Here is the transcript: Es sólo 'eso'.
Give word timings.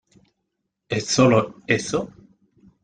Es 0.89 1.05
sólo 1.09 1.61
'eso'. 1.67 2.11